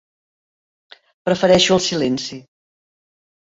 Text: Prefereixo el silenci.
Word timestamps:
Prefereixo 1.29 1.77
el 1.77 1.85
silenci. 1.91 2.41